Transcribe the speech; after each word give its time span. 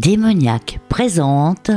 Démoniaque 0.00 0.80
présente. 0.88 1.70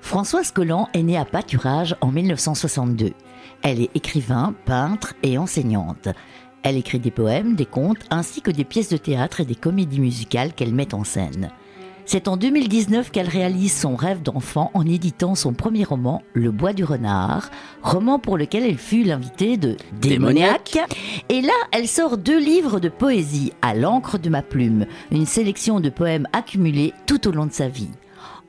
Françoise 0.00 0.50
Collant 0.50 0.88
est 0.94 1.02
née 1.04 1.16
à 1.16 1.24
Pâturage 1.24 1.94
en 2.00 2.10
1962. 2.10 3.12
Elle 3.62 3.80
est 3.80 3.90
écrivain, 3.94 4.52
peintre 4.64 5.14
et 5.22 5.38
enseignante. 5.38 6.08
Elle 6.64 6.76
écrit 6.76 6.98
des 6.98 7.12
poèmes, 7.12 7.54
des 7.54 7.66
contes, 7.66 8.04
ainsi 8.10 8.42
que 8.42 8.50
des 8.50 8.64
pièces 8.64 8.88
de 8.88 8.96
théâtre 8.96 9.40
et 9.42 9.44
des 9.44 9.54
comédies 9.54 10.00
musicales 10.00 10.54
qu'elle 10.54 10.74
met 10.74 10.92
en 10.92 11.04
scène. 11.04 11.50
C'est 12.04 12.28
en 12.28 12.36
2019 12.36 13.10
qu'elle 13.10 13.28
réalise 13.28 13.72
son 13.72 13.94
rêve 13.94 14.22
d'enfant 14.22 14.70
en 14.74 14.84
éditant 14.84 15.34
son 15.34 15.52
premier 15.52 15.84
roman, 15.84 16.22
Le 16.34 16.50
Bois 16.50 16.72
du 16.72 16.84
Renard, 16.84 17.50
roman 17.82 18.18
pour 18.18 18.36
lequel 18.36 18.64
elle 18.64 18.78
fut 18.78 19.04
l'invitée 19.04 19.56
de 19.56 19.76
Démoniaque. 20.00 20.78
Et 21.28 21.40
là, 21.40 21.52
elle 21.70 21.88
sort 21.88 22.18
deux 22.18 22.38
livres 22.38 22.80
de 22.80 22.88
poésie 22.88 23.52
à 23.62 23.74
l'encre 23.74 24.18
de 24.18 24.28
ma 24.28 24.42
plume, 24.42 24.86
une 25.10 25.26
sélection 25.26 25.80
de 25.80 25.90
poèmes 25.90 26.26
accumulés 26.32 26.92
tout 27.06 27.28
au 27.28 27.32
long 27.32 27.46
de 27.46 27.52
sa 27.52 27.68
vie 27.68 27.90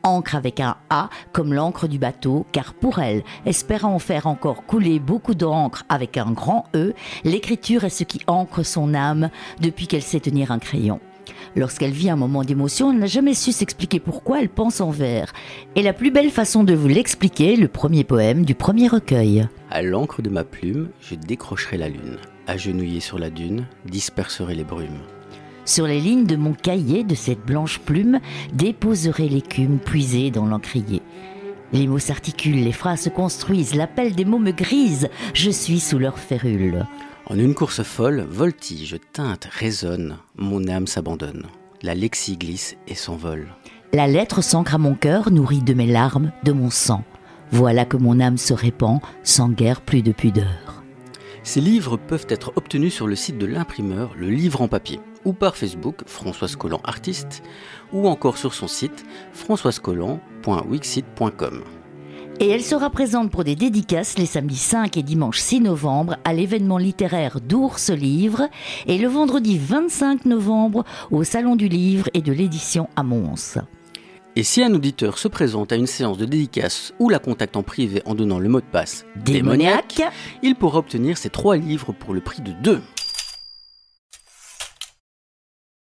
encre 0.03 0.35
avec 0.35 0.59
un 0.59 0.75
A 0.89 1.09
comme 1.31 1.53
l'encre 1.53 1.87
du 1.87 1.97
bateau, 1.97 2.45
car 2.51 2.73
pour 2.73 2.99
elle, 2.99 3.23
espérant 3.45 3.97
faire 3.99 4.27
encore 4.27 4.65
couler 4.65 4.99
beaucoup 4.99 5.33
d'encre 5.33 5.85
avec 5.89 6.17
un 6.17 6.31
grand 6.31 6.65
E, 6.75 6.93
l'écriture 7.23 7.85
est 7.85 7.89
ce 7.89 8.03
qui 8.03 8.19
ancre 8.27 8.65
son 8.65 8.93
âme 8.93 9.29
depuis 9.61 9.87
qu'elle 9.87 10.03
sait 10.03 10.19
tenir 10.19 10.51
un 10.51 10.59
crayon. 10.59 10.99
Lorsqu'elle 11.55 11.91
vit 11.91 12.09
un 12.09 12.15
moment 12.15 12.43
d'émotion, 12.43 12.91
elle 12.91 12.99
n'a 12.99 13.05
jamais 13.05 13.33
su 13.33 13.51
s'expliquer 13.51 13.99
pourquoi 13.99 14.41
elle 14.41 14.49
pense 14.49 14.81
en 14.81 14.89
vers. 14.89 15.33
Et 15.75 15.83
la 15.83 15.93
plus 15.93 16.11
belle 16.11 16.31
façon 16.31 16.63
de 16.63 16.73
vous 16.73 16.87
l'expliquer, 16.87 17.55
le 17.55 17.67
premier 17.67 18.03
poème 18.03 18.45
du 18.45 18.55
premier 18.55 18.87
recueil. 18.87 19.47
À 19.69 19.81
l'encre 19.81 20.21
de 20.21 20.29
ma 20.29 20.43
plume, 20.43 20.89
je 20.99 21.15
décrocherai 21.15 21.77
la 21.77 21.89
lune. 21.89 22.17
Agenouillé 22.47 22.99
sur 22.99 23.19
la 23.19 23.29
dune, 23.29 23.67
disperserai 23.85 24.55
les 24.55 24.63
brumes. 24.63 25.01
Sur 25.65 25.87
les 25.87 26.01
lignes 26.01 26.25
de 26.25 26.35
mon 26.35 26.53
cahier, 26.53 27.03
de 27.03 27.15
cette 27.15 27.45
blanche 27.45 27.79
plume, 27.79 28.19
déposerai 28.53 29.29
l'écume 29.29 29.79
puisée 29.79 30.29
dans 30.29 30.45
l'encrier. 30.45 31.01
Les 31.71 31.87
mots 31.87 31.99
s'articulent, 31.99 32.63
les 32.63 32.71
phrases 32.71 33.01
se 33.01 33.09
construisent, 33.09 33.73
l'appel 33.73 34.13
des 34.13 34.25
mots 34.25 34.39
me 34.39 34.51
grise, 34.51 35.09
je 35.33 35.49
suis 35.49 35.79
sous 35.79 35.97
leur 35.97 36.19
férule. 36.19 36.85
En 37.25 37.39
une 37.39 37.55
course 37.55 37.83
folle, 37.83 38.27
voltige, 38.29 38.97
teinte, 39.13 39.47
résonne, 39.49 40.17
mon 40.35 40.67
âme 40.67 40.87
s'abandonne. 40.87 41.45
La 41.81 41.95
lexie 41.95 42.35
glisse 42.35 42.75
et 42.87 42.95
s'envole. 42.95 43.47
La 43.93 44.07
lettre 44.07 44.41
s'ancre 44.41 44.75
à 44.75 44.77
mon 44.77 44.93
cœur, 44.93 45.31
nourrie 45.31 45.61
de 45.61 45.73
mes 45.73 45.87
larmes, 45.87 46.33
de 46.43 46.51
mon 46.51 46.69
sang. 46.69 47.05
Voilà 47.51 47.85
que 47.85 47.95
mon 47.95 48.19
âme 48.19 48.37
se 48.37 48.53
répand, 48.53 48.99
sans 49.23 49.47
guère 49.47 49.79
plus 49.79 50.01
de 50.01 50.11
pudeur. 50.11 50.83
Ces 51.43 51.61
livres 51.61 51.95
peuvent 51.95 52.27
être 52.27 52.51
obtenus 52.57 52.93
sur 52.93 53.07
le 53.07 53.15
site 53.15 53.37
de 53.37 53.45
l'imprimeur 53.45 54.11
Le 54.17 54.29
Livre 54.29 54.61
en 54.61 54.67
papier, 54.67 54.99
ou 55.23 55.31
par 55.31 55.55
Facebook 55.55 56.01
Françoise 56.05 56.57
Collant 56.57 56.81
Artiste, 56.83 57.41
ou 57.93 58.05
encore 58.07 58.37
sur 58.37 58.53
son 58.53 58.67
site 58.67 59.05
françoisecollant.wixit.com. 59.33 61.63
Et 62.39 62.49
elle 62.49 62.63
sera 62.63 62.89
présente 62.89 63.31
pour 63.31 63.43
des 63.43 63.55
dédicaces 63.55 64.17
les 64.17 64.25
samedis 64.25 64.57
5 64.57 64.97
et 64.97 65.03
dimanche 65.03 65.39
6 65.39 65.61
novembre 65.61 66.17
à 66.23 66.33
l'événement 66.33 66.77
littéraire 66.77 67.39
d'Ours 67.39 67.89
Livre 67.91 68.49
et 68.87 68.97
le 68.97 69.07
vendredi 69.07 69.57
25 69.57 70.25
novembre 70.25 70.83
au 71.11 71.23
Salon 71.23 71.55
du 71.55 71.67
Livre 71.67 72.09
et 72.13 72.21
de 72.21 72.33
l'édition 72.33 72.89
à 72.95 73.03
Mons. 73.03 73.59
Et 74.35 74.43
si 74.43 74.63
un 74.63 74.73
auditeur 74.73 75.19
se 75.19 75.27
présente 75.27 75.71
à 75.71 75.75
une 75.75 75.85
séance 75.85 76.17
de 76.17 76.25
dédicace 76.25 76.91
ou 76.97 77.09
la 77.09 77.19
contacte 77.19 77.55
en 77.55 77.61
privé 77.61 78.01
en 78.05 78.15
donnant 78.15 78.39
le 78.39 78.49
mot 78.49 78.61
de 78.61 78.65
passe 78.65 79.05
Démoniaque, 79.15 80.01
il 80.41 80.55
pourra 80.55 80.79
obtenir 80.79 81.19
ses 81.19 81.29
trois 81.29 81.55
livres 81.55 81.93
pour 81.93 82.15
le 82.15 82.21
prix 82.21 82.41
de 82.41 82.51
deux. 82.51 82.81